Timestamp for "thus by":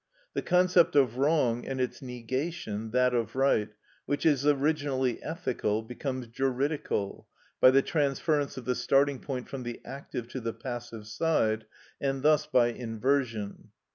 12.23-12.69